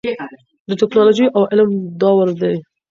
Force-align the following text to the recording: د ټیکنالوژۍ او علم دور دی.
د 0.67 0.71
ټیکنالوژۍ 0.79 1.25
او 1.35 1.41
علم 1.51 1.69
دور 2.01 2.27
دی. 2.41 2.55